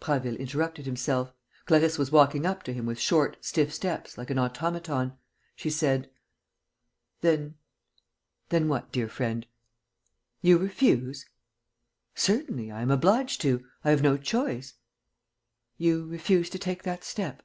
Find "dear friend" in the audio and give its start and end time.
8.92-9.46